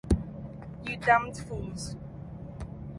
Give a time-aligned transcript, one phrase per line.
[0.87, 1.95] You damned fools.